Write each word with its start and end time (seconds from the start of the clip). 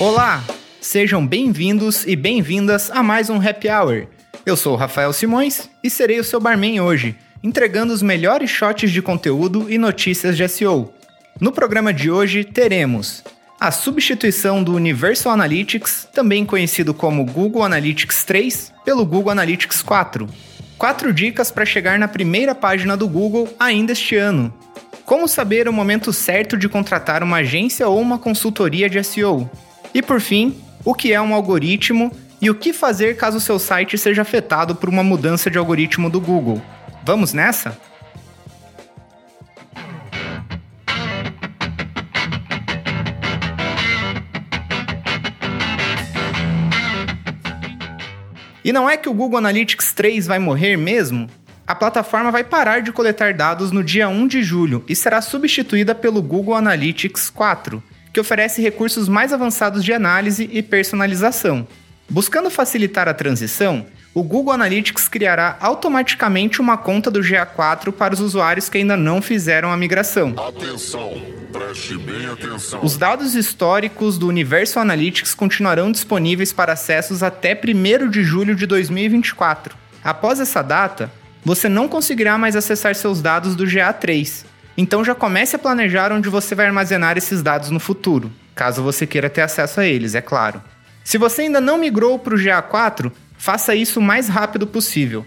Olá, 0.00 0.42
sejam 0.80 1.26
bem-vindos 1.26 2.06
e 2.06 2.16
bem-vindas 2.16 2.90
a 2.90 3.02
mais 3.02 3.28
um 3.28 3.36
Happy 3.36 3.68
Hour. 3.68 4.06
Eu 4.46 4.56
sou 4.56 4.72
o 4.72 4.76
Rafael 4.76 5.12
Simões 5.12 5.68
e 5.84 5.90
serei 5.90 6.18
o 6.18 6.24
seu 6.24 6.40
barman 6.40 6.80
hoje, 6.80 7.14
entregando 7.44 7.92
os 7.92 8.00
melhores 8.00 8.48
shots 8.48 8.90
de 8.90 9.02
conteúdo 9.02 9.70
e 9.70 9.76
notícias 9.76 10.38
de 10.38 10.48
SEO. 10.48 10.90
No 11.38 11.52
programa 11.52 11.92
de 11.92 12.10
hoje 12.10 12.44
teremos 12.44 13.22
a 13.60 13.70
substituição 13.70 14.64
do 14.64 14.74
Universal 14.74 15.34
Analytics, 15.34 16.08
também 16.14 16.46
conhecido 16.46 16.94
como 16.94 17.26
Google 17.26 17.62
Analytics 17.62 18.24
3, 18.24 18.72
pelo 18.82 19.04
Google 19.04 19.32
Analytics 19.32 19.82
4. 19.82 20.26
Quatro 20.78 21.12
dicas 21.12 21.50
para 21.50 21.66
chegar 21.66 21.98
na 21.98 22.08
primeira 22.08 22.54
página 22.54 22.96
do 22.96 23.06
Google 23.06 23.54
ainda 23.60 23.92
este 23.92 24.16
ano. 24.16 24.50
Como 25.04 25.28
saber 25.28 25.68
o 25.68 25.72
momento 25.74 26.10
certo 26.10 26.56
de 26.56 26.70
contratar 26.70 27.22
uma 27.22 27.36
agência 27.36 27.86
ou 27.86 28.00
uma 28.00 28.18
consultoria 28.18 28.88
de 28.88 29.04
SEO? 29.04 29.50
E 29.92 30.00
por 30.00 30.20
fim, 30.20 30.56
o 30.84 30.94
que 30.94 31.12
é 31.12 31.20
um 31.20 31.34
algoritmo 31.34 32.12
e 32.40 32.48
o 32.48 32.54
que 32.54 32.72
fazer 32.72 33.16
caso 33.16 33.40
seu 33.40 33.58
site 33.58 33.98
seja 33.98 34.22
afetado 34.22 34.74
por 34.74 34.88
uma 34.88 35.02
mudança 35.02 35.50
de 35.50 35.58
algoritmo 35.58 36.08
do 36.08 36.20
Google. 36.20 36.62
Vamos 37.04 37.32
nessa? 37.32 37.76
E 48.62 48.72
não 48.72 48.88
é 48.88 48.96
que 48.96 49.08
o 49.08 49.14
Google 49.14 49.38
Analytics 49.38 49.92
3 49.92 50.26
vai 50.26 50.38
morrer 50.38 50.76
mesmo? 50.76 51.28
A 51.66 51.74
plataforma 51.74 52.30
vai 52.30 52.44
parar 52.44 52.82
de 52.82 52.92
coletar 52.92 53.34
dados 53.34 53.72
no 53.72 53.82
dia 53.82 54.08
1 54.08 54.26
de 54.26 54.42
julho 54.42 54.84
e 54.88 54.94
será 54.94 55.20
substituída 55.20 55.94
pelo 55.94 56.22
Google 56.22 56.54
Analytics 56.54 57.30
4, 57.30 57.82
que 58.12 58.20
oferece 58.20 58.62
recursos 58.62 59.08
mais 59.08 59.32
avançados 59.32 59.84
de 59.84 59.92
análise 59.92 60.48
e 60.52 60.62
personalização. 60.62 61.66
Buscando 62.08 62.50
facilitar 62.50 63.08
a 63.08 63.14
transição, 63.14 63.86
o 64.12 64.24
Google 64.24 64.52
Analytics 64.52 65.06
criará 65.06 65.56
automaticamente 65.60 66.60
uma 66.60 66.76
conta 66.76 67.08
do 67.08 67.20
GA4 67.20 67.92
para 67.92 68.12
os 68.12 68.18
usuários 68.18 68.68
que 68.68 68.78
ainda 68.78 68.96
não 68.96 69.22
fizeram 69.22 69.70
a 69.70 69.76
migração. 69.76 70.34
Atenção, 70.36 71.22
preste 71.52 71.96
bem 71.96 72.26
atenção. 72.26 72.80
Os 72.82 72.96
dados 72.96 73.36
históricos 73.36 74.18
do 74.18 74.26
Universo 74.26 74.80
Analytics 74.80 75.32
continuarão 75.32 75.92
disponíveis 75.92 76.52
para 76.52 76.72
acessos 76.72 77.22
até 77.22 77.54
1 77.54 78.10
de 78.10 78.24
julho 78.24 78.56
de 78.56 78.66
2024. 78.66 79.76
Após 80.02 80.40
essa 80.40 80.62
data, 80.62 81.12
você 81.44 81.68
não 81.68 81.86
conseguirá 81.86 82.36
mais 82.36 82.56
acessar 82.56 82.96
seus 82.96 83.22
dados 83.22 83.54
do 83.54 83.64
GA3, 83.64 84.44
então 84.80 85.04
já 85.04 85.14
comece 85.14 85.54
a 85.54 85.58
planejar 85.58 86.10
onde 86.10 86.30
você 86.30 86.54
vai 86.54 86.64
armazenar 86.64 87.18
esses 87.18 87.42
dados 87.42 87.68
no 87.68 87.78
futuro, 87.78 88.32
caso 88.54 88.82
você 88.82 89.06
queira 89.06 89.28
ter 89.28 89.42
acesso 89.42 89.78
a 89.78 89.86
eles, 89.86 90.14
é 90.14 90.22
claro. 90.22 90.62
Se 91.04 91.18
você 91.18 91.42
ainda 91.42 91.60
não 91.60 91.76
migrou 91.76 92.18
para 92.18 92.34
o 92.34 92.38
GA4, 92.38 93.12
faça 93.36 93.74
isso 93.74 94.00
o 94.00 94.02
mais 94.02 94.26
rápido 94.26 94.66
possível. 94.66 95.26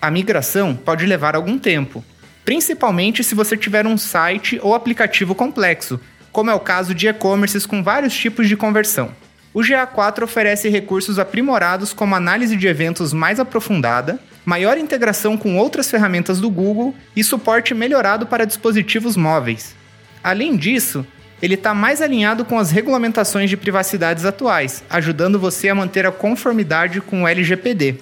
A 0.00 0.10
migração 0.10 0.74
pode 0.74 1.04
levar 1.04 1.36
algum 1.36 1.58
tempo, 1.58 2.02
principalmente 2.42 3.22
se 3.22 3.34
você 3.34 3.54
tiver 3.54 3.86
um 3.86 3.98
site 3.98 4.58
ou 4.62 4.74
aplicativo 4.74 5.34
complexo, 5.34 6.00
como 6.32 6.50
é 6.50 6.54
o 6.54 6.60
caso 6.60 6.94
de 6.94 7.06
e-commerces 7.06 7.66
com 7.66 7.82
vários 7.82 8.16
tipos 8.16 8.48
de 8.48 8.56
conversão. 8.56 9.10
O 9.56 9.60
GA4 9.60 10.22
oferece 10.22 10.68
recursos 10.68 11.18
aprimorados 11.18 11.94
como 11.94 12.14
análise 12.14 12.58
de 12.58 12.66
eventos 12.66 13.14
mais 13.14 13.40
aprofundada, 13.40 14.20
maior 14.44 14.76
integração 14.76 15.34
com 15.34 15.56
outras 15.56 15.90
ferramentas 15.90 16.38
do 16.42 16.50
Google 16.50 16.94
e 17.16 17.24
suporte 17.24 17.72
melhorado 17.72 18.26
para 18.26 18.44
dispositivos 18.44 19.16
móveis. 19.16 19.74
Além 20.22 20.58
disso, 20.58 21.06
ele 21.40 21.54
está 21.54 21.72
mais 21.72 22.02
alinhado 22.02 22.44
com 22.44 22.58
as 22.58 22.70
regulamentações 22.70 23.48
de 23.48 23.56
privacidades 23.56 24.26
atuais, 24.26 24.84
ajudando 24.90 25.40
você 25.40 25.70
a 25.70 25.74
manter 25.74 26.04
a 26.04 26.12
conformidade 26.12 27.00
com 27.00 27.22
o 27.22 27.26
LGPD. 27.26 27.96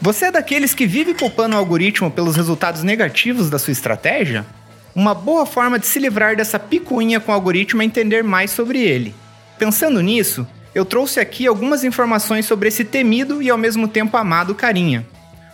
Você 0.00 0.24
é 0.24 0.30
daqueles 0.30 0.72
que 0.72 0.86
vive 0.86 1.12
culpando 1.12 1.54
o 1.54 1.58
algoritmo 1.58 2.10
pelos 2.10 2.34
resultados 2.34 2.82
negativos 2.82 3.50
da 3.50 3.58
sua 3.58 3.72
estratégia? 3.72 4.46
Uma 4.94 5.12
boa 5.12 5.44
forma 5.44 5.76
de 5.76 5.86
se 5.86 5.98
livrar 5.98 6.36
dessa 6.36 6.56
picuinha 6.56 7.18
com 7.18 7.32
o 7.32 7.34
algoritmo 7.34 7.82
é 7.82 7.84
entender 7.84 8.22
mais 8.22 8.52
sobre 8.52 8.80
ele. 8.80 9.12
Pensando 9.58 10.00
nisso, 10.00 10.46
eu 10.72 10.84
trouxe 10.84 11.18
aqui 11.18 11.48
algumas 11.48 11.82
informações 11.82 12.46
sobre 12.46 12.68
esse 12.68 12.84
temido 12.84 13.42
e 13.42 13.50
ao 13.50 13.58
mesmo 13.58 13.88
tempo 13.88 14.16
amado 14.16 14.54
carinha. 14.54 15.04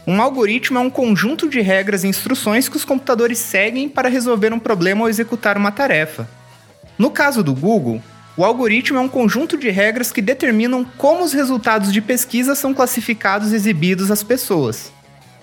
Um 0.06 0.20
algoritmo 0.20 0.78
é 0.78 0.80
um 0.82 0.90
conjunto 0.90 1.48
de 1.48 1.60
regras 1.60 2.04
e 2.04 2.08
instruções 2.08 2.68
que 2.68 2.76
os 2.76 2.84
computadores 2.84 3.38
seguem 3.38 3.88
para 3.88 4.08
resolver 4.08 4.52
um 4.52 4.58
problema 4.58 5.02
ou 5.02 5.08
executar 5.08 5.56
uma 5.56 5.72
tarefa. 5.72 6.28
No 6.98 7.10
caso 7.10 7.42
do 7.42 7.54
Google, 7.54 8.02
o 8.36 8.44
algoritmo 8.44 8.98
é 8.98 9.00
um 9.00 9.08
conjunto 9.08 9.56
de 9.56 9.70
regras 9.70 10.10
que 10.10 10.20
determinam 10.20 10.84
como 10.98 11.22
os 11.22 11.32
resultados 11.32 11.92
de 11.92 12.00
pesquisa 12.00 12.54
são 12.54 12.74
classificados 12.74 13.52
e 13.52 13.56
exibidos 13.56 14.10
às 14.10 14.22
pessoas. 14.22 14.92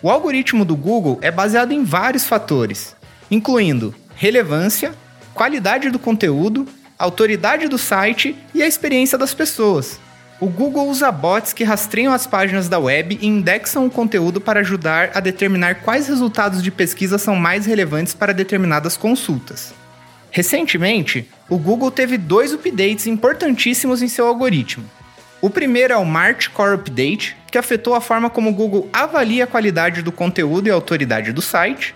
O 0.02 0.10
algoritmo 0.10 0.66
do 0.66 0.76
Google 0.76 1.18
é 1.22 1.32
baseado 1.32 1.72
em 1.72 1.84
vários 1.84 2.26
fatores, 2.26 2.96
incluindo 3.30 3.94
relevância, 4.16 4.94
qualidade 5.34 5.90
do 5.90 6.00
conteúdo, 6.00 6.68
autoridade 6.98 7.68
do 7.68 7.78
site 7.78 8.36
e 8.54 8.64
a 8.64 8.68
experiência 8.68 9.18
das 9.18 9.34
pessoas. 9.34 10.00
O 10.40 10.48
Google 10.48 10.88
usa 10.88 11.12
bots 11.12 11.52
que 11.52 11.64
rastreiam 11.64 12.14
as 12.14 12.28
páginas 12.28 12.70
da 12.70 12.78
web 12.78 13.18
e 13.20 13.26
indexam 13.26 13.86
o 13.86 13.90
conteúdo 13.90 14.40
para 14.40 14.60
ajudar 14.60 15.12
a 15.16 15.20
determinar 15.20 15.82
quais 15.82 16.08
resultados 16.08 16.62
de 16.62 16.70
pesquisa 16.70 17.18
são 17.18 17.36
mais 17.36 17.66
relevantes 17.66 18.14
para 18.14 18.34
determinadas 18.34 18.96
consultas. 18.96 19.74
Recentemente, 20.30 21.28
o 21.50 21.58
Google 21.58 21.90
teve 21.90 22.18
dois 22.18 22.54
updates 22.54 23.08
importantíssimos 23.08 24.04
em 24.04 24.08
seu 24.08 24.28
algoritmo. 24.28 24.86
O 25.42 25.50
primeiro 25.50 25.94
é 25.94 25.98
o 25.98 26.06
March 26.06 26.50
Core 26.50 26.76
Update, 26.76 27.36
que 27.52 27.58
afetou 27.58 27.96
a 27.96 28.02
forma 28.02 28.30
como 28.30 28.50
o 28.50 28.54
Google 28.54 28.90
avalia 28.94 29.46
a 29.46 29.48
qualidade 29.48 30.02
do 30.02 30.12
conteúdo 30.12 30.68
e 30.68 30.72
a 30.72 30.74
autoridade 30.76 31.32
do 31.32 31.42
site. 31.42 31.96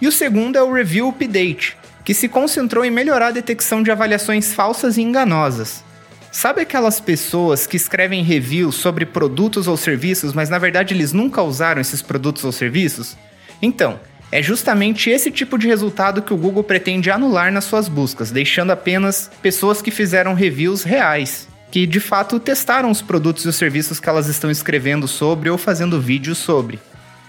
E 0.00 0.08
o 0.08 0.12
segundo 0.12 0.56
é 0.56 0.62
o 0.62 0.72
Review 0.72 1.08
Update, 1.08 1.76
que 2.04 2.14
se 2.14 2.28
concentrou 2.28 2.84
em 2.84 2.90
melhorar 2.90 3.28
a 3.28 3.32
detecção 3.32 3.82
de 3.82 3.90
avaliações 3.90 4.54
falsas 4.54 4.96
e 4.96 5.02
enganosas. 5.02 5.84
Sabe 6.32 6.62
aquelas 6.62 7.00
pessoas 7.00 7.66
que 7.66 7.76
escrevem 7.76 8.22
reviews 8.22 8.76
sobre 8.76 9.04
produtos 9.04 9.66
ou 9.66 9.76
serviços, 9.76 10.32
mas 10.32 10.48
na 10.48 10.58
verdade 10.58 10.94
eles 10.94 11.12
nunca 11.12 11.42
usaram 11.42 11.80
esses 11.80 12.00
produtos 12.00 12.44
ou 12.44 12.52
serviços? 12.52 13.16
Então, 13.60 14.00
é 14.32 14.40
justamente 14.40 15.10
esse 15.10 15.30
tipo 15.30 15.58
de 15.58 15.66
resultado 15.66 16.22
que 16.22 16.32
o 16.32 16.36
Google 16.36 16.62
pretende 16.62 17.10
anular 17.10 17.52
nas 17.52 17.64
suas 17.64 17.88
buscas, 17.88 18.30
deixando 18.30 18.70
apenas 18.70 19.28
pessoas 19.42 19.82
que 19.82 19.90
fizeram 19.90 20.34
reviews 20.34 20.84
reais, 20.84 21.48
que 21.70 21.84
de 21.84 21.98
fato 21.98 22.38
testaram 22.38 22.90
os 22.90 23.02
produtos 23.02 23.44
e 23.44 23.48
os 23.48 23.56
serviços 23.56 23.98
que 23.98 24.08
elas 24.08 24.28
estão 24.28 24.50
escrevendo 24.50 25.08
sobre 25.08 25.50
ou 25.50 25.58
fazendo 25.58 26.00
vídeos 26.00 26.38
sobre. 26.38 26.78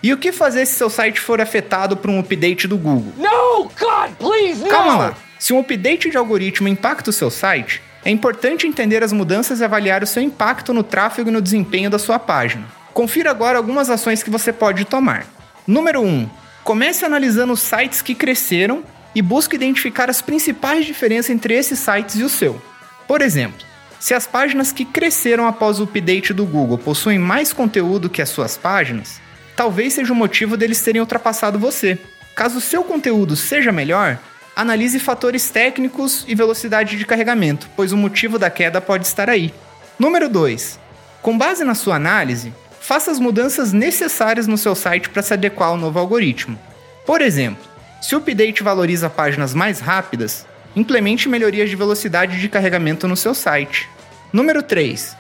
E 0.03 0.12
o 0.12 0.17
que 0.17 0.31
fazer 0.31 0.66
se 0.66 0.73
seu 0.73 0.89
site 0.89 1.19
for 1.19 1.39
afetado 1.39 1.95
por 1.95 2.09
um 2.09 2.19
update 2.19 2.67
do 2.67 2.78
Google? 2.78 3.13
No, 3.17 3.63
God, 3.66 4.16
please, 4.17 4.62
no! 4.62 4.67
Calma 4.67 4.97
lá. 4.97 5.17
Se 5.38 5.53
um 5.53 5.59
update 5.59 6.09
de 6.09 6.17
algoritmo 6.17 6.67
impacta 6.67 7.12
o 7.12 7.13
seu 7.13 7.29
site, 7.29 7.81
é 8.03 8.09
importante 8.09 8.66
entender 8.66 9.03
as 9.03 9.13
mudanças 9.13 9.59
e 9.59 9.63
avaliar 9.63 10.01
o 10.01 10.07
seu 10.07 10.23
impacto 10.23 10.73
no 10.73 10.81
tráfego 10.81 11.29
e 11.29 11.34
no 11.34 11.41
desempenho 11.41 11.90
da 11.90 12.00
sua 12.00 12.17
página. 12.17 12.66
Confira 12.94 13.29
agora 13.29 13.57
algumas 13.57 13.90
ações 13.90 14.23
que 14.23 14.29
você 14.29 14.51
pode 14.51 14.85
tomar. 14.85 15.25
Número 15.67 16.01
1. 16.01 16.28
Comece 16.63 17.06
analisando 17.06 17.53
os 17.53 17.61
sites 17.61 18.01
que 18.01 18.16
cresceram 18.16 18.84
e 19.13 19.22
busque 19.22 19.56
identificar 19.56 20.09
as 20.09 20.22
principais 20.22 20.85
diferenças 20.85 21.29
entre 21.29 21.53
esses 21.53 21.78
sites 21.78 22.16
e 22.16 22.23
o 22.23 22.29
seu. 22.29 22.59
Por 23.08 23.22
exemplo, 23.22 23.66
se 23.99 24.16
as 24.16 24.25
páginas 24.25 24.72
que 24.72 24.84
cresceram 24.84 25.47
após 25.47 25.79
o 25.79 25.84
update 25.84 26.34
do 26.34 26.46
Google 26.46 26.78
possuem 26.78 27.20
mais 27.20 27.53
conteúdo 27.53 28.09
que 28.09 28.22
as 28.22 28.29
suas 28.29 28.58
páginas, 28.58 29.22
talvez 29.55 29.93
seja 29.93 30.13
o 30.13 30.15
motivo 30.15 30.57
deles 30.57 30.81
terem 30.81 31.01
ultrapassado 31.01 31.59
você. 31.59 31.97
Caso 32.35 32.57
o 32.57 32.61
seu 32.61 32.83
conteúdo 32.83 33.35
seja 33.35 33.71
melhor, 33.71 34.17
analise 34.55 34.99
fatores 34.99 35.49
técnicos 35.49 36.25
e 36.27 36.35
velocidade 36.35 36.97
de 36.97 37.05
carregamento, 37.05 37.69
pois 37.75 37.91
o 37.91 37.97
motivo 37.97 38.39
da 38.39 38.49
queda 38.49 38.81
pode 38.81 39.05
estar 39.05 39.29
aí. 39.29 39.53
Número 39.99 40.29
2. 40.29 40.79
Com 41.21 41.37
base 41.37 41.63
na 41.63 41.75
sua 41.75 41.95
análise, 41.95 42.53
faça 42.79 43.11
as 43.11 43.19
mudanças 43.19 43.71
necessárias 43.71 44.47
no 44.47 44.57
seu 44.57 44.73
site 44.73 45.09
para 45.09 45.21
se 45.21 45.33
adequar 45.33 45.69
ao 45.69 45.77
novo 45.77 45.99
algoritmo. 45.99 46.59
Por 47.05 47.21
exemplo, 47.21 47.63
se 48.01 48.15
o 48.15 48.17
update 48.17 48.63
valoriza 48.63 49.09
páginas 49.09 49.53
mais 49.53 49.79
rápidas, 49.79 50.45
implemente 50.75 51.29
melhorias 51.29 51.69
de 51.69 51.75
velocidade 51.75 52.39
de 52.39 52.49
carregamento 52.49 53.07
no 53.07 53.15
seu 53.15 53.35
site. 53.35 53.87
Número 54.33 54.63
3. 54.63 55.15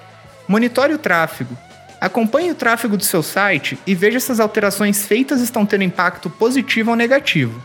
Monitore 0.47 0.93
o 0.93 0.97
tráfego, 0.97 1.55
Acompanhe 2.01 2.49
o 2.49 2.55
tráfego 2.55 2.97
do 2.97 3.03
seu 3.03 3.21
site 3.21 3.77
e 3.85 3.93
veja 3.93 4.19
se 4.19 4.31
as 4.31 4.39
alterações 4.39 5.05
feitas 5.05 5.39
estão 5.39 5.67
tendo 5.67 5.83
impacto 5.83 6.31
positivo 6.31 6.89
ou 6.89 6.95
negativo. 6.97 7.61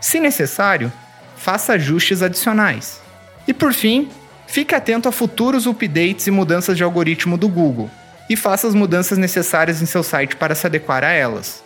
Se 0.00 0.20
necessário, 0.20 0.92
faça 1.36 1.72
ajustes 1.72 2.22
adicionais. 2.22 3.00
E 3.44 3.52
por 3.52 3.74
fim, 3.74 4.08
fique 4.46 4.72
atento 4.72 5.08
a 5.08 5.12
futuros 5.12 5.66
updates 5.66 6.28
e 6.28 6.30
mudanças 6.30 6.76
de 6.76 6.84
algoritmo 6.84 7.36
do 7.36 7.48
Google 7.48 7.90
e 8.30 8.36
faça 8.36 8.68
as 8.68 8.74
mudanças 8.74 9.18
necessárias 9.18 9.82
em 9.82 9.86
seu 9.86 10.04
site 10.04 10.36
para 10.36 10.54
se 10.54 10.64
adequar 10.64 11.02
a 11.02 11.10
elas. 11.10 11.64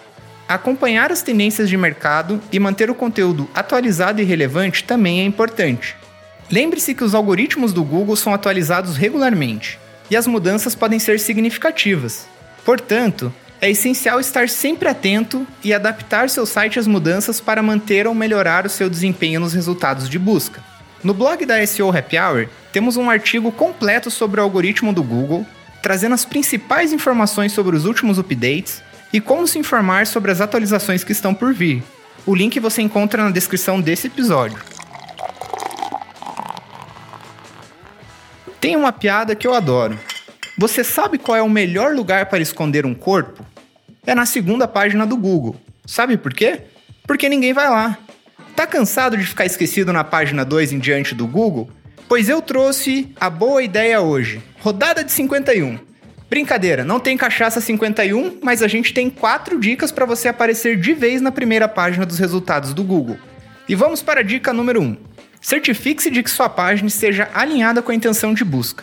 Acompanhar 0.48 1.12
as 1.12 1.20
tendências 1.20 1.68
de 1.68 1.76
mercado 1.76 2.40
e 2.50 2.58
manter 2.58 2.88
o 2.88 2.94
conteúdo 2.94 3.46
atualizado 3.54 4.22
e 4.22 4.24
relevante 4.24 4.84
também 4.84 5.20
é 5.20 5.24
importante. 5.24 5.94
Lembre-se 6.50 6.94
que 6.94 7.04
os 7.04 7.14
algoritmos 7.14 7.74
do 7.74 7.84
Google 7.84 8.16
são 8.16 8.32
atualizados 8.32 8.96
regularmente 8.96 9.78
e 10.10 10.16
as 10.16 10.26
mudanças 10.26 10.74
podem 10.74 10.98
ser 10.98 11.20
significativas. 11.20 12.26
Portanto, 12.64 13.32
é 13.60 13.70
essencial 13.70 14.20
estar 14.20 14.48
sempre 14.48 14.88
atento 14.88 15.46
e 15.64 15.72
adaptar 15.72 16.28
seu 16.28 16.44
site 16.44 16.78
às 16.78 16.86
mudanças 16.86 17.40
para 17.40 17.62
manter 17.62 18.06
ou 18.06 18.14
melhorar 18.14 18.66
o 18.66 18.70
seu 18.70 18.90
desempenho 18.90 19.40
nos 19.40 19.54
resultados 19.54 20.08
de 20.08 20.18
busca. 20.18 20.62
No 21.02 21.14
blog 21.14 21.44
da 21.46 21.64
SEO 21.66 21.96
Happy 21.96 22.18
Hour, 22.18 22.48
temos 22.72 22.96
um 22.96 23.08
artigo 23.08 23.50
completo 23.52 24.10
sobre 24.10 24.40
o 24.40 24.42
algoritmo 24.44 24.92
do 24.92 25.02
Google, 25.02 25.46
trazendo 25.82 26.14
as 26.14 26.24
principais 26.24 26.92
informações 26.92 27.52
sobre 27.52 27.76
os 27.76 27.84
últimos 27.84 28.18
updates 28.18 28.82
e 29.12 29.20
como 29.20 29.46
se 29.46 29.58
informar 29.58 30.06
sobre 30.06 30.30
as 30.30 30.40
atualizações 30.40 31.04
que 31.04 31.12
estão 31.12 31.32
por 31.32 31.54
vir. 31.54 31.82
O 32.26 32.34
link 32.34 32.58
você 32.58 32.82
encontra 32.82 33.22
na 33.22 33.30
descrição 33.30 33.80
desse 33.80 34.08
episódio. 34.08 34.75
Tem 38.60 38.74
uma 38.74 38.92
piada 38.92 39.34
que 39.34 39.46
eu 39.46 39.54
adoro. 39.54 39.98
Você 40.58 40.82
sabe 40.82 41.18
qual 41.18 41.36
é 41.36 41.42
o 41.42 41.50
melhor 41.50 41.94
lugar 41.94 42.26
para 42.26 42.42
esconder 42.42 42.86
um 42.86 42.94
corpo? 42.94 43.44
É 44.06 44.14
na 44.14 44.24
segunda 44.24 44.66
página 44.66 45.06
do 45.06 45.16
Google. 45.16 45.56
Sabe 45.84 46.16
por 46.16 46.32
quê? 46.32 46.62
Porque 47.06 47.28
ninguém 47.28 47.52
vai 47.52 47.68
lá. 47.68 47.98
Tá 48.54 48.66
cansado 48.66 49.18
de 49.18 49.26
ficar 49.26 49.44
esquecido 49.44 49.92
na 49.92 50.02
página 50.02 50.44
2 50.44 50.72
em 50.72 50.78
diante 50.78 51.14
do 51.14 51.26
Google? 51.26 51.70
Pois 52.08 52.28
eu 52.28 52.40
trouxe 52.40 53.12
a 53.20 53.28
boa 53.28 53.62
ideia 53.62 54.00
hoje. 54.00 54.42
Rodada 54.60 55.04
de 55.04 55.12
51. 55.12 55.78
Brincadeira, 56.28 56.84
não 56.84 56.98
tem 56.98 57.16
cachaça 57.16 57.60
51, 57.60 58.38
mas 58.42 58.62
a 58.62 58.68
gente 58.68 58.94
tem 58.94 59.10
quatro 59.10 59.60
dicas 59.60 59.92
para 59.92 60.06
você 60.06 60.28
aparecer 60.28 60.80
de 60.80 60.92
vez 60.94 61.20
na 61.20 61.30
primeira 61.30 61.68
página 61.68 62.06
dos 62.06 62.18
resultados 62.18 62.72
do 62.72 62.82
Google. 62.82 63.18
E 63.68 63.74
vamos 63.74 64.02
para 64.02 64.20
a 64.20 64.24
dica 64.24 64.52
número 64.52 64.80
1. 64.80 64.96
Certifique-se 65.46 66.10
de 66.10 66.24
que 66.24 66.30
sua 66.32 66.48
página 66.48 66.88
esteja 66.88 67.30
alinhada 67.32 67.80
com 67.80 67.92
a 67.92 67.94
intenção 67.94 68.34
de 68.34 68.44
busca. 68.44 68.82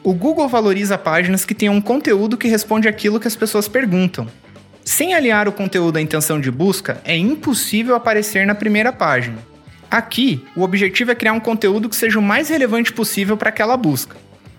O 0.00 0.14
Google 0.14 0.48
valoriza 0.48 0.96
páginas 0.96 1.44
que 1.44 1.56
tenham 1.56 1.74
um 1.74 1.80
conteúdo 1.80 2.36
que 2.36 2.46
responde 2.46 2.86
àquilo 2.86 3.18
que 3.18 3.26
as 3.26 3.34
pessoas 3.34 3.66
perguntam. 3.66 4.28
Sem 4.84 5.12
alinhar 5.12 5.48
o 5.48 5.52
conteúdo 5.52 5.96
à 5.96 6.00
intenção 6.00 6.40
de 6.40 6.52
busca, 6.52 7.00
é 7.04 7.16
impossível 7.16 7.96
aparecer 7.96 8.46
na 8.46 8.54
primeira 8.54 8.92
página. 8.92 9.38
Aqui, 9.90 10.44
o 10.54 10.62
objetivo 10.62 11.10
é 11.10 11.16
criar 11.16 11.32
um 11.32 11.40
conteúdo 11.40 11.88
que 11.88 11.96
seja 11.96 12.20
o 12.20 12.22
mais 12.22 12.48
relevante 12.48 12.92
possível 12.92 13.36
para 13.36 13.48
aquela 13.48 13.76
busca. 13.76 14.16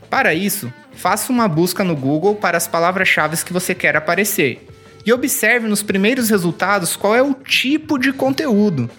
Para 0.09 0.33
isso, 0.33 0.73
faça 0.91 1.31
uma 1.31 1.47
busca 1.47 1.85
no 1.85 1.95
Google 1.95 2.35
para 2.35 2.57
as 2.57 2.67
palavras-chave 2.67 3.41
que 3.45 3.53
você 3.53 3.73
quer 3.73 3.95
aparecer 3.95 4.67
e 5.05 5.13
observe 5.13 5.69
nos 5.69 5.81
primeiros 5.81 6.29
resultados 6.29 6.97
qual 6.97 7.15
é 7.15 7.23
o 7.23 7.33
tipo 7.33 7.97
de 7.97 8.11
conteúdo. 8.11 8.89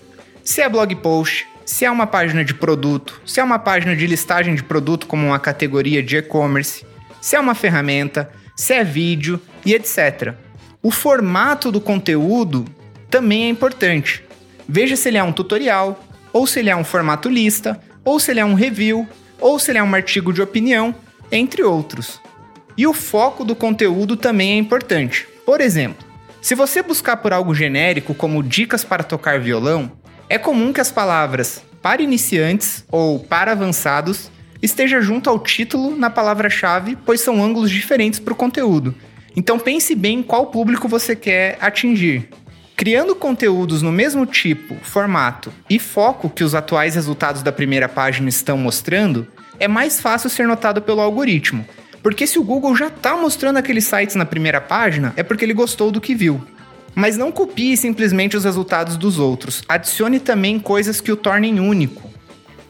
Se 0.43 0.63
é 0.63 0.69
blog 0.71 0.97
post, 0.97 1.47
se 1.67 1.85
é 1.85 1.91
uma 1.91 2.07
página 2.07 2.45
de 2.45 2.55
produto, 2.55 3.21
se 3.27 3.41
é 3.41 3.45
uma 3.45 3.59
página 3.59 3.97
de 3.97 4.07
listagem 4.07 4.55
de 4.55 4.63
produto 4.63 5.09
como 5.09 5.27
uma 5.27 5.39
categoria 5.41 6.01
de 6.01 6.17
e-commerce, 6.17 6.87
se 7.21 7.35
é 7.35 7.41
uma 7.41 7.57
ferramenta, 7.57 8.31
se 8.55 8.73
é 8.73 8.85
vídeo 8.85 9.41
e 9.65 9.75
etc. 9.75 10.35
O 10.81 10.93
formato 10.93 11.73
do 11.73 11.81
conteúdo 11.81 12.65
também 13.11 13.47
é 13.47 13.49
importante. 13.49 14.23
Veja 14.69 14.95
se 14.95 15.09
ele 15.09 15.19
é 15.19 15.23
um 15.25 15.33
tutorial, 15.33 16.01
ou 16.33 16.47
se 16.47 16.61
ele 16.61 16.71
é 16.71 16.77
um 16.77 16.85
formato 16.85 17.29
lista, 17.29 17.81
ou 18.05 18.21
se 18.21 18.31
ele 18.31 18.41
é 18.41 18.45
um 18.45 18.55
review, 18.55 19.07
ou 19.41 19.59
se 19.59 19.73
ele 19.73 19.79
é 19.79 19.83
um 19.83 19.95
artigo 19.95 20.33
de 20.33 20.41
opinião, 20.41 20.95
entre 21.33 21.65
outros. 21.65 22.21
E 22.77 22.87
o 22.87 22.95
foco 22.95 23.45
do 23.45 23.57
conteúdo 23.57 24.17
também 24.17 24.53
é 24.53 24.57
importante. 24.57 25.27
Por 25.45 25.61
exemplo, 25.61 26.07
se 26.41 26.55
você 26.55 26.81
buscar 26.81 27.17
por 27.17 27.33
algo 27.33 27.53
genérico 27.53 28.15
como 28.15 28.43
dicas 28.43 28.85
para 28.85 29.03
tocar 29.03 29.41
violão, 29.41 29.91
é 30.29 30.39
comum 30.39 30.73
que 30.73 30.81
as 30.81 30.91
palavras 30.91 31.63
para 31.81 32.03
iniciantes 32.03 32.85
ou 32.91 33.21
para 33.21 33.53
avançados 33.53 34.31
esteja 34.61 35.01
junto 35.01 35.31
ao 35.31 35.39
título 35.39 35.97
na 35.97 36.11
palavra-chave, 36.11 36.97
pois 37.07 37.21
são 37.21 37.43
ângulos 37.43 37.71
diferentes 37.71 38.19
para 38.19 38.33
o 38.33 38.37
conteúdo. 38.37 38.95
Então 39.37 39.59
pense 39.59 39.95
bem 39.95 40.23
qual 40.23 40.47
público 40.47 40.89
você 40.89 41.15
quer 41.15 41.59
atingir. 41.61 42.29
Criando 42.75 43.15
conteúdos 43.15 43.83
no 43.83 43.93
mesmo 43.93 44.27
tipo, 44.27 44.75
formato 44.83 45.53
e 45.71 45.79
foco 45.79 46.29
que 46.29 46.45
os 46.45 46.55
atuais 46.55 46.95
resultados 46.95 47.43
da 47.43 47.53
primeira 47.53 47.89
página 47.89 48.29
estão 48.29 48.59
mostrando, 48.59 49.27
é 49.59 49.69
mais 49.69 50.01
fácil 50.01 50.29
ser 50.29 50.47
notado 50.47 50.83
pelo 50.83 51.01
algoritmo. 51.01 51.65
Porque 52.03 52.27
se 52.27 52.39
o 52.39 52.45
Google 52.45 52.77
já 52.77 52.89
está 52.89 53.17
mostrando 53.17 53.59
aqueles 53.59 53.85
sites 53.85 54.17
na 54.17 54.25
primeira 54.25 54.61
página, 54.61 55.13
é 55.17 55.23
porque 55.23 55.45
ele 55.45 55.55
gostou 55.55 55.91
do 55.91 56.01
que 56.01 56.15
viu. 56.15 56.43
Mas 56.99 57.19
não 57.19 57.31
copie 57.31 57.77
simplesmente 57.77 58.39
os 58.39 58.45
resultados 58.45 58.97
dos 58.97 59.19
outros, 59.19 59.63
adicione 59.69 60.19
também 60.19 60.59
coisas 60.59 60.99
que 60.99 61.13
o 61.13 61.17
tornem 61.17 61.61
único. 61.61 62.11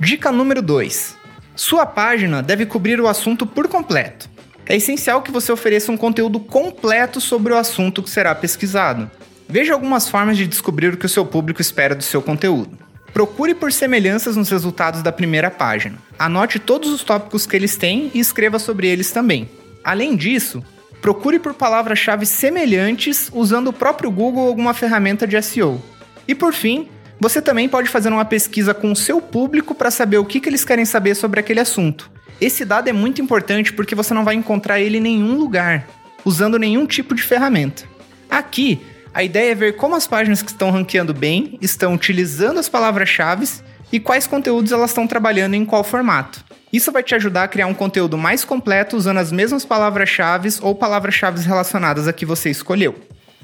Dica 0.00 0.32
número 0.32 0.61
2: 0.61 1.17
Sua 1.55 1.87
página 1.87 2.43
deve 2.43 2.67
cobrir 2.67 3.00
o 3.00 3.06
assunto 3.06 3.46
por 3.46 3.69
completo. 3.69 4.28
É 4.67 4.75
essencial 4.75 5.23
que 5.23 5.31
você 5.31 5.52
ofereça 5.52 5.93
um 5.93 5.96
conteúdo 5.96 6.40
completo 6.40 7.20
sobre 7.20 7.52
o 7.52 7.56
assunto 7.56 8.02
que 8.02 8.11
será 8.11 8.34
pesquisado. 8.34 9.08
Veja 9.49 9.73
algumas 9.73 10.08
formas 10.08 10.37
de 10.37 10.49
descobrir 10.49 10.93
o 10.93 10.96
que 10.96 11.06
o 11.06 11.08
seu 11.08 11.25
público 11.25 11.61
espera 11.61 11.94
do 11.94 12.02
seu 12.02 12.20
conteúdo. 12.20 12.76
Procure 13.12 13.55
por 13.55 13.72
semelhanças 13.72 14.37
nos 14.37 14.50
resultados 14.50 15.02
da 15.02 15.12
primeira 15.12 15.52
página. 15.52 15.99
Anote 16.19 16.58
todos 16.58 16.90
os 16.90 17.05
tópicos 17.05 17.46
que 17.46 17.55
eles 17.55 17.76
têm 17.76 18.11
e 18.12 18.19
escreva 18.19 18.58
sobre 18.58 18.88
eles 18.88 19.12
também. 19.12 19.49
Além 19.84 20.17
disso, 20.17 20.64
procure 21.06 21.38
por 21.38 21.55
palavras-chave 21.55 22.26
semelhantes 22.26 23.31
usando 23.32 23.69
o 23.69 23.73
próprio 23.73 24.11
Google 24.11 24.43
ou 24.43 24.49
alguma 24.49 24.75
ferramenta 24.75 25.25
de 25.25 25.41
SEO. 25.41 25.81
E 26.26 26.35
por 26.35 26.53
fim, 26.53 26.88
você 27.20 27.41
também 27.41 27.69
pode 27.69 27.88
fazer 27.88 28.08
uma 28.08 28.25
pesquisa 28.25 28.75
com 28.75 28.91
o 28.91 28.97
seu 28.97 29.20
público 29.20 29.73
para 29.73 29.88
saber 29.88 30.19
o 30.19 30.25
que, 30.25 30.41
que 30.41 30.49
eles 30.49 30.64
querem 30.64 30.85
saber 30.85 31.14
sobre 31.14 31.38
aquele 31.38 31.61
assunto. 31.61 32.11
Esse 32.41 32.64
dado 32.64 32.88
é 32.88 32.93
muito 32.93 33.23
importante 33.23 33.73
porque 33.73 33.94
você 33.94 34.12
não 34.12 34.25
vai 34.25 34.35
encontrar 34.35 34.81
ele 34.81 34.99
em 34.99 35.00
nenhum 35.00 35.38
lugar, 35.38 35.87
usando 36.25 36.58
nenhum 36.58 36.85
tipo 36.85 37.14
de 37.14 37.23
ferramenta. 37.23 37.85
Aqui, 38.29 38.81
a 39.14 39.23
ideia 39.23 39.53
é 39.53 39.55
ver 39.55 39.76
como 39.76 39.94
as 39.94 40.08
páginas 40.08 40.43
que 40.43 40.50
estão 40.50 40.73
ranqueando 40.73 41.14
bem 41.14 41.56
estão 41.62 41.94
utilizando 41.94 42.58
as 42.58 42.69
palavras-chave 42.69 43.49
e 43.93 44.00
quais 44.00 44.26
conteúdos 44.26 44.73
elas 44.73 44.91
estão 44.91 45.06
trabalhando 45.06 45.55
em 45.55 45.64
qual 45.64 45.85
formato. 45.85 46.44
Isso 46.72 46.90
vai 46.90 47.02
te 47.02 47.14
ajudar 47.14 47.44
a 47.44 47.48
criar 47.48 47.67
um 47.67 47.74
conteúdo 47.74 48.19
mais 48.19 48.44
completo 48.44 48.96
usando 48.96 49.19
as 49.19 49.31
mesmas 49.31 49.64
palavras-chave 49.64 50.48
ou 50.60 50.74
palavras-chave 50.74 51.41
relacionadas 51.41 52.08
a 52.08 52.12
que 52.12 52.26
você 52.26 52.50
escolheu. 52.50 52.94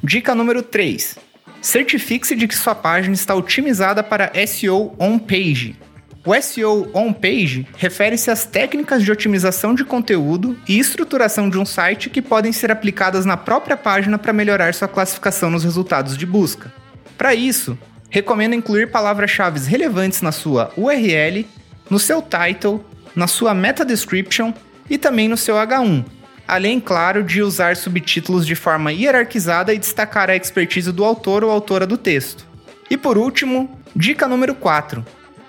Dica 0.03 0.35
número 0.35 0.63
3. 0.63 1.19
Certifique-se 1.61 2.35
de 2.35 2.49
que 2.49 2.57
sua 2.57 2.75
página 2.75 3.15
está 3.15 3.35
otimizada 3.35 4.03
para 4.03 4.33
SEO 4.47 4.95
on-page. 4.99 5.77
O 6.25 6.41
SEO 6.41 6.91
on-page 6.93 7.67
refere-se 7.77 8.31
às 8.31 8.45
técnicas 8.45 9.05
de 9.05 9.11
otimização 9.11 9.75
de 9.75 9.85
conteúdo 9.85 10.59
e 10.69 10.79
estruturação 10.79 11.49
de 11.49 11.59
um 11.59 11.65
site 11.65 12.11
que 12.11 12.21
podem 12.21 12.53
ser 12.53 12.71
aplicadas 12.71 13.25
na 13.25 13.37
própria 13.37 13.77
página 13.77 14.19
para 14.19 14.33
melhorar 14.33 14.75
sua 14.75 14.89
classificação 14.89 15.51
nos 15.51 15.65
resultados 15.65 16.17
de 16.17 16.27
busca. 16.27 16.73
Para 17.17 17.35
isso, 17.35 17.79
recomendo 18.11 18.55
incluir 18.55 18.91
palavras-chave 18.91 19.61
relevantes 19.69 20.21
na 20.21 20.33
sua 20.33 20.73
URL, 20.77 21.47
no 21.89 21.99
seu 21.99 22.23
title, 22.23 22.85
na 23.15 23.27
sua 23.27 23.55
meta 23.55 23.85
description 23.85 24.53
e 24.89 24.99
também 24.99 25.29
no 25.29 25.37
seu 25.37 25.57
H1, 25.57 26.05
além, 26.47 26.81
claro, 26.81 27.23
de 27.23 27.43
usar 27.43 27.77
subtítulos 27.77 28.47
de 28.47 28.55
forma 28.55 28.93
hierarquizada 28.93 29.73
e 29.73 29.79
destacar 29.79 30.29
a 30.31 30.37
expertise 30.37 30.91
do 30.93 31.05
autor 31.05 31.45
ou 31.45 31.51
autora 31.51 31.87
do 31.87 31.97
texto. 31.97 32.47
E 32.91 32.97
por 32.97 33.17
último, 33.17 33.79
dica 33.95 34.29
número 34.29 34.55
4 34.55 35.05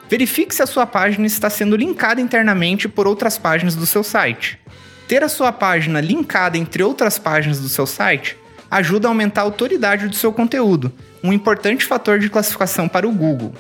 Verifique 0.10 0.54
se 0.54 0.62
a 0.62 0.68
sua 0.68 0.86
página 0.86 1.26
está 1.26 1.50
sendo 1.50 1.76
linkada 1.76 2.22
internamente 2.22 2.88
por 2.88 3.08
outras 3.08 3.38
páginas 3.38 3.76
do 3.76 3.86
seu 3.86 4.04
site. 4.04 4.60
Ter 5.08 5.24
a 5.24 5.30
sua 5.30 5.52
página 5.52 6.00
linkada 6.00 6.58
entre 6.58 6.84
outras 6.84 7.18
páginas 7.18 7.60
do 7.60 7.68
seu 7.68 7.88
site 7.88 8.38
ajuda 8.70 9.08
a 9.08 9.12
aumentar 9.12 9.42
a 9.42 9.46
autoridade 9.46 10.08
do 10.08 10.16
seu 10.16 10.32
conteúdo, 10.32 10.92
um 11.24 11.34
importante 11.34 11.86
fator 11.86 12.20
de 12.20 12.30
classificação 12.30 12.88
para 12.88 13.08
o 13.08 13.12
Google. 13.12 13.54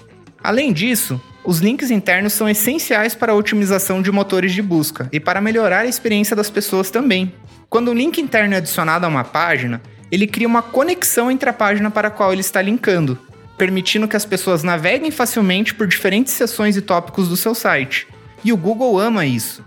Além 0.43 0.73
disso, 0.73 1.21
os 1.45 1.59
links 1.59 1.91
internos 1.91 2.33
são 2.33 2.47
essenciais 2.47 3.13
para 3.13 3.33
a 3.33 3.35
otimização 3.35 4.01
de 4.01 4.11
motores 4.11 4.53
de 4.53 4.61
busca 4.61 5.09
e 5.11 5.19
para 5.19 5.41
melhorar 5.41 5.79
a 5.79 5.87
experiência 5.87 6.35
das 6.35 6.49
pessoas 6.49 6.89
também. 6.89 7.33
Quando 7.69 7.91
um 7.91 7.93
link 7.93 8.21
interno 8.21 8.53
é 8.53 8.57
adicionado 8.57 9.05
a 9.05 9.09
uma 9.09 9.23
página, 9.23 9.81
ele 10.11 10.25
cria 10.25 10.47
uma 10.47 10.61
conexão 10.61 11.29
entre 11.29 11.49
a 11.49 11.53
página 11.53 11.91
para 11.91 12.07
a 12.07 12.11
qual 12.11 12.31
ele 12.31 12.41
está 12.41 12.61
linkando, 12.61 13.19
permitindo 13.57 14.07
que 14.07 14.15
as 14.15 14.25
pessoas 14.25 14.63
naveguem 14.63 15.11
facilmente 15.11 15.73
por 15.73 15.87
diferentes 15.87 16.33
seções 16.33 16.77
e 16.77 16.81
tópicos 16.81 17.27
do 17.27 17.35
seu 17.35 17.53
site. 17.53 18.07
E 18.43 18.53
o 18.53 18.57
Google 18.57 18.97
ama 18.97 19.25
isso. 19.25 19.65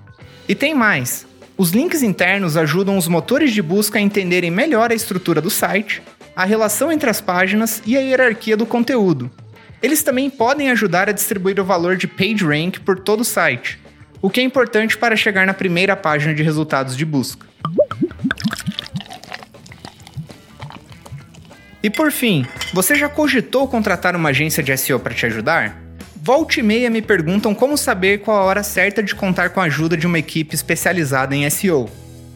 E 0.48 0.54
tem 0.54 0.74
mais: 0.74 1.26
os 1.58 1.70
links 1.70 2.02
internos 2.02 2.56
ajudam 2.56 2.96
os 2.96 3.08
motores 3.08 3.52
de 3.52 3.60
busca 3.60 3.98
a 3.98 4.02
entenderem 4.02 4.50
melhor 4.50 4.90
a 4.90 4.94
estrutura 4.94 5.42
do 5.42 5.50
site, 5.50 6.02
a 6.34 6.44
relação 6.44 6.90
entre 6.92 7.10
as 7.10 7.20
páginas 7.20 7.82
e 7.84 7.96
a 7.96 8.00
hierarquia 8.00 8.56
do 8.56 8.64
conteúdo. 8.64 9.30
Eles 9.86 10.02
também 10.02 10.28
podem 10.28 10.68
ajudar 10.72 11.08
a 11.08 11.12
distribuir 11.12 11.60
o 11.60 11.64
valor 11.64 11.96
de 11.96 12.08
PageRank 12.08 12.80
por 12.80 12.98
todo 12.98 13.20
o 13.20 13.24
site, 13.24 13.78
o 14.20 14.28
que 14.28 14.40
é 14.40 14.42
importante 14.42 14.98
para 14.98 15.14
chegar 15.14 15.46
na 15.46 15.54
primeira 15.54 15.94
página 15.94 16.34
de 16.34 16.42
resultados 16.42 16.96
de 16.96 17.04
busca. 17.04 17.46
E 21.80 21.88
por 21.88 22.10
fim, 22.10 22.44
você 22.72 22.96
já 22.96 23.08
cogitou 23.08 23.68
contratar 23.68 24.16
uma 24.16 24.30
agência 24.30 24.60
de 24.60 24.76
SEO 24.76 24.98
para 24.98 25.14
te 25.14 25.24
ajudar? 25.26 25.80
Volte 26.16 26.58
e 26.58 26.64
meia 26.64 26.90
me 26.90 27.00
perguntam 27.00 27.54
como 27.54 27.78
saber 27.78 28.18
qual 28.22 28.38
a 28.38 28.44
hora 28.44 28.64
certa 28.64 29.00
de 29.00 29.14
contar 29.14 29.50
com 29.50 29.60
a 29.60 29.66
ajuda 29.66 29.96
de 29.96 30.04
uma 30.04 30.18
equipe 30.18 30.56
especializada 30.56 31.36
em 31.36 31.48
SEO. 31.48 31.88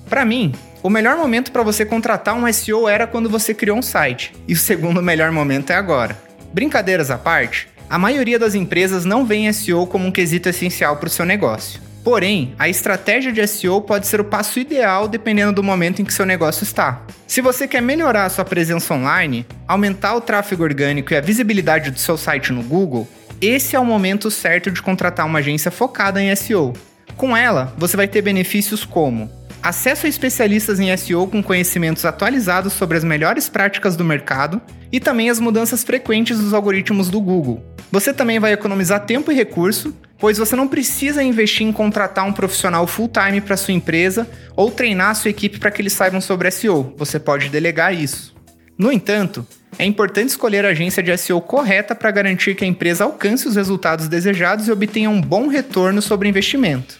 Para 0.08 0.24
mim, 0.24 0.54
o 0.84 0.88
melhor 0.88 1.16
momento 1.16 1.50
para 1.50 1.64
você 1.64 1.84
contratar 1.84 2.36
um 2.36 2.52
SEO 2.52 2.88
era 2.88 3.08
quando 3.08 3.28
você 3.28 3.52
criou 3.52 3.76
um 3.76 3.82
site, 3.82 4.32
e 4.46 4.52
o 4.52 4.56
segundo 4.56 5.02
melhor 5.02 5.32
momento 5.32 5.70
é 5.70 5.74
agora. 5.74 6.29
Brincadeiras 6.52 7.10
à 7.10 7.16
parte, 7.16 7.68
a 7.88 7.96
maioria 7.96 8.38
das 8.38 8.54
empresas 8.54 9.04
não 9.04 9.24
vê 9.24 9.52
SEO 9.52 9.86
como 9.86 10.06
um 10.06 10.10
quesito 10.10 10.48
essencial 10.48 10.96
para 10.96 11.06
o 11.06 11.10
seu 11.10 11.24
negócio. 11.24 11.80
Porém, 12.02 12.54
a 12.58 12.68
estratégia 12.68 13.30
de 13.30 13.46
SEO 13.46 13.80
pode 13.82 14.06
ser 14.06 14.20
o 14.20 14.24
passo 14.24 14.58
ideal 14.58 15.06
dependendo 15.06 15.52
do 15.52 15.62
momento 15.62 16.02
em 16.02 16.04
que 16.04 16.12
seu 16.12 16.26
negócio 16.26 16.64
está. 16.64 17.02
Se 17.26 17.40
você 17.40 17.68
quer 17.68 17.80
melhorar 17.80 18.24
a 18.24 18.28
sua 18.30 18.44
presença 18.44 18.94
online, 18.94 19.46
aumentar 19.68 20.16
o 20.16 20.20
tráfego 20.20 20.64
orgânico 20.64 21.12
e 21.12 21.16
a 21.16 21.20
visibilidade 21.20 21.90
do 21.90 21.98
seu 21.98 22.16
site 22.16 22.52
no 22.52 22.62
Google, 22.62 23.08
esse 23.40 23.76
é 23.76 23.80
o 23.80 23.84
momento 23.84 24.30
certo 24.30 24.70
de 24.70 24.82
contratar 24.82 25.26
uma 25.26 25.38
agência 25.38 25.70
focada 25.70 26.20
em 26.20 26.34
SEO. 26.34 26.72
Com 27.16 27.36
ela, 27.36 27.72
você 27.76 27.96
vai 27.96 28.08
ter 28.08 28.22
benefícios 28.22 28.84
como 28.84 29.30
acesso 29.62 30.06
a 30.06 30.08
especialistas 30.08 30.80
em 30.80 30.96
SEO 30.96 31.26
com 31.26 31.42
conhecimentos 31.42 32.04
atualizados 32.04 32.72
sobre 32.72 32.96
as 32.96 33.04
melhores 33.04 33.48
práticas 33.48 33.96
do 33.96 34.04
mercado 34.04 34.60
e 34.92 34.98
também 34.98 35.30
as 35.30 35.38
mudanças 35.38 35.84
frequentes 35.84 36.38
dos 36.38 36.52
algoritmos 36.52 37.08
do 37.08 37.20
Google. 37.20 37.64
Você 37.90 38.12
também 38.12 38.38
vai 38.38 38.52
economizar 38.52 39.04
tempo 39.04 39.30
e 39.30 39.34
recurso, 39.34 39.94
pois 40.18 40.38
você 40.38 40.54
não 40.54 40.68
precisa 40.68 41.22
investir 41.22 41.66
em 41.66 41.72
contratar 41.72 42.26
um 42.26 42.32
profissional 42.32 42.86
full-time 42.86 43.40
para 43.40 43.56
sua 43.56 43.74
empresa 43.74 44.28
ou 44.56 44.70
treinar 44.70 45.10
a 45.10 45.14
sua 45.14 45.30
equipe 45.30 45.58
para 45.58 45.70
que 45.70 45.82
eles 45.82 45.92
saibam 45.92 46.20
sobre 46.20 46.50
SEO. 46.50 46.94
Você 46.96 47.18
pode 47.18 47.48
delegar 47.48 47.94
isso. 47.94 48.34
No 48.78 48.90
entanto, 48.90 49.46
é 49.78 49.84
importante 49.84 50.28
escolher 50.28 50.64
a 50.64 50.70
agência 50.70 51.02
de 51.02 51.16
SEO 51.16 51.40
correta 51.40 51.94
para 51.94 52.10
garantir 52.10 52.54
que 52.54 52.64
a 52.64 52.68
empresa 52.68 53.04
alcance 53.04 53.48
os 53.48 53.56
resultados 53.56 54.08
desejados 54.08 54.68
e 54.68 54.72
obtenha 54.72 55.10
um 55.10 55.20
bom 55.20 55.48
retorno 55.48 56.00
sobre 56.00 56.28
investimento. 56.28 56.98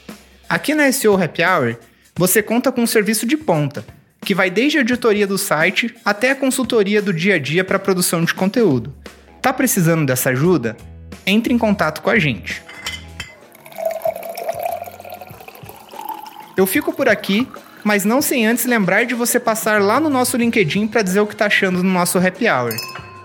Aqui 0.49 0.75
na 0.75 0.91
SEO 0.91 1.23
Happy 1.23 1.43
Hour, 1.43 1.79
você 2.21 2.43
conta 2.43 2.71
com 2.71 2.83
um 2.83 2.87
serviço 2.87 3.25
de 3.25 3.35
ponta, 3.35 3.83
que 4.21 4.35
vai 4.35 4.51
desde 4.51 4.77
a 4.77 4.83
editoria 4.83 5.27
do 5.27 5.39
site 5.39 5.95
até 6.05 6.33
a 6.33 6.37
consultoria 6.37 7.01
do 7.01 7.15
dia 7.15 7.37
a 7.37 7.39
dia 7.39 7.65
para 7.65 7.77
a 7.77 7.81
produção 7.81 8.23
de 8.23 8.35
conteúdo. 8.35 8.95
Tá 9.41 9.55
precisando 9.55 10.05
dessa 10.05 10.29
ajuda? 10.29 10.77
Entre 11.27 11.55
em 11.55 11.57
contato 11.57 12.03
com 12.03 12.11
a 12.11 12.19
gente. 12.19 12.63
Eu 16.59 16.67
fico 16.67 16.93
por 16.93 17.09
aqui, 17.09 17.49
mas 17.83 18.05
não 18.05 18.21
sem 18.21 18.47
antes 18.47 18.67
lembrar 18.67 19.05
de 19.05 19.15
você 19.15 19.41
passar 19.41 19.81
lá 19.81 19.99
no 19.99 20.11
nosso 20.11 20.37
LinkedIn 20.37 20.89
para 20.89 21.01
dizer 21.01 21.21
o 21.21 21.27
que 21.27 21.33
está 21.33 21.47
achando 21.47 21.83
no 21.83 21.91
nosso 21.91 22.19
Happy 22.19 22.47
Hour. 22.51 22.75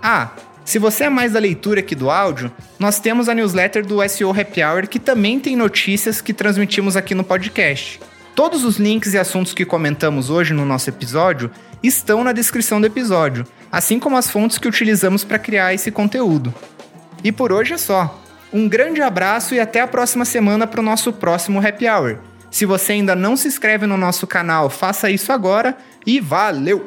Ah, 0.02 0.30
se 0.64 0.78
você 0.78 1.04
é 1.04 1.10
mais 1.10 1.34
da 1.34 1.38
leitura 1.38 1.82
que 1.82 1.94
do 1.94 2.08
áudio, 2.08 2.50
nós 2.78 2.98
temos 2.98 3.28
a 3.28 3.34
newsletter 3.34 3.84
do 3.84 3.98
SEO 4.08 4.30
Happy 4.30 4.64
Hour 4.64 4.88
que 4.88 4.98
também 4.98 5.38
tem 5.38 5.54
notícias 5.54 6.22
que 6.22 6.32
transmitimos 6.32 6.96
aqui 6.96 7.14
no 7.14 7.22
podcast. 7.22 8.00
Todos 8.36 8.64
os 8.64 8.76
links 8.76 9.14
e 9.14 9.18
assuntos 9.18 9.54
que 9.54 9.64
comentamos 9.64 10.28
hoje 10.28 10.52
no 10.52 10.66
nosso 10.66 10.90
episódio 10.90 11.50
estão 11.82 12.22
na 12.22 12.32
descrição 12.32 12.78
do 12.78 12.86
episódio, 12.86 13.46
assim 13.72 13.98
como 13.98 14.14
as 14.14 14.28
fontes 14.28 14.58
que 14.58 14.68
utilizamos 14.68 15.24
para 15.24 15.38
criar 15.38 15.72
esse 15.72 15.90
conteúdo. 15.90 16.54
E 17.24 17.32
por 17.32 17.50
hoje 17.50 17.72
é 17.72 17.78
só. 17.78 18.22
Um 18.52 18.68
grande 18.68 19.00
abraço 19.00 19.54
e 19.54 19.58
até 19.58 19.80
a 19.80 19.88
próxima 19.88 20.26
semana 20.26 20.66
para 20.66 20.80
o 20.80 20.84
nosso 20.84 21.14
próximo 21.14 21.66
Happy 21.66 21.88
Hour. 21.88 22.18
Se 22.50 22.66
você 22.66 22.92
ainda 22.92 23.16
não 23.16 23.38
se 23.38 23.48
inscreve 23.48 23.86
no 23.86 23.96
nosso 23.96 24.26
canal, 24.26 24.68
faça 24.68 25.10
isso 25.10 25.32
agora 25.32 25.74
e 26.06 26.20
valeu! 26.20 26.84